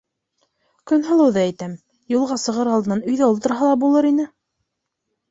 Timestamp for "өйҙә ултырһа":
3.11-3.69